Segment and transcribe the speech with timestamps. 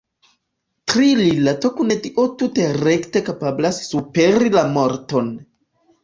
[0.91, 5.29] Tia rilato kun Dio tute rekte kapablas superi la morton.